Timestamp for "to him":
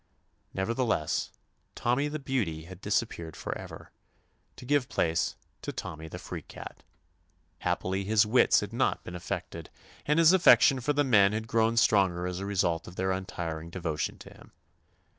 14.17-14.53